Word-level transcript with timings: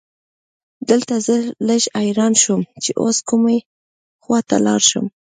دلته 0.89 1.15
زه 1.25 1.35
لږ 1.67 1.81
حیران 2.01 2.33
شوم 2.43 2.61
چې 2.83 2.91
اوس 3.01 3.17
کومې 3.29 3.57
خواته 4.23 4.57
لاړ 4.65 4.81
شم. 4.89 5.05